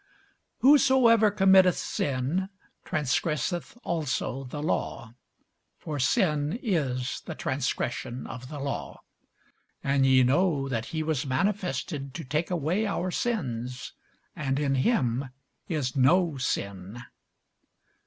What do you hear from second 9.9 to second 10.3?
ye